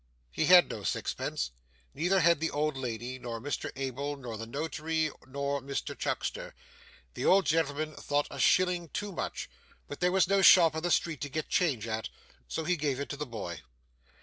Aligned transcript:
He 0.31 0.45
had 0.47 0.67
no 0.67 0.81
sixpence, 0.81 1.51
neither 1.93 2.21
had 2.21 2.39
the 2.39 2.49
old 2.49 2.75
lady, 2.75 3.19
nor 3.19 3.39
Mr 3.39 3.69
Abel, 3.75 4.17
nor 4.17 4.35
the 4.35 4.47
Notary, 4.47 5.11
nor 5.27 5.61
Mr 5.61 5.95
Chuckster. 5.95 6.55
The 7.13 7.23
old 7.25 7.45
gentleman 7.45 7.93
thought 7.93 8.25
a 8.31 8.39
shilling 8.39 8.89
too 8.89 9.11
much, 9.11 9.47
but 9.87 9.99
there 9.99 10.11
was 10.11 10.27
no 10.27 10.41
shop 10.41 10.73
in 10.73 10.81
the 10.81 10.89
street 10.89 11.21
to 11.21 11.29
get 11.29 11.49
change 11.49 11.87
at, 11.87 12.09
so 12.47 12.63
he 12.63 12.77
gave 12.77 12.99
it 12.99 13.09
to 13.09 13.15
the 13.15 13.27
boy. 13.27 13.61